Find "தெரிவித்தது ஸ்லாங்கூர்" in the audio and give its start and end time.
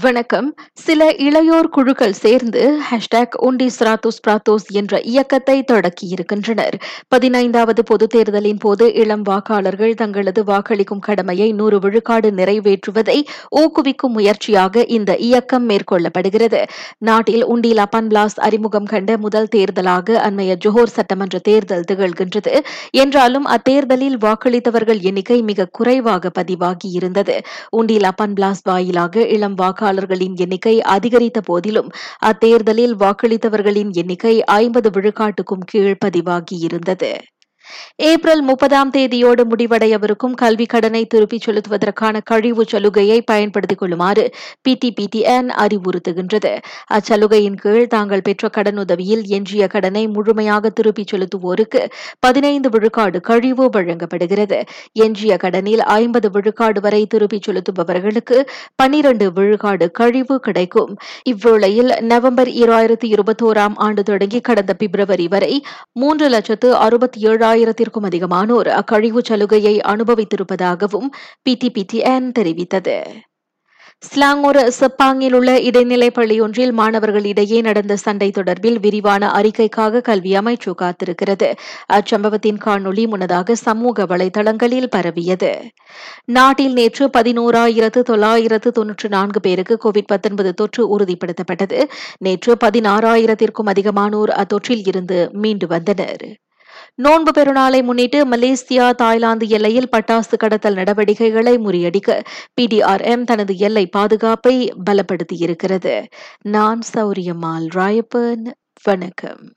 72.38-74.72